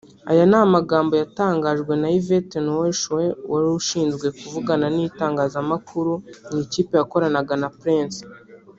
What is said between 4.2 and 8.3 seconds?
kuvugana n’itangazamakuru mu ikipe yakoranaga na Prince